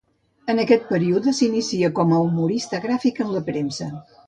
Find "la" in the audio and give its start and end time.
3.39-3.45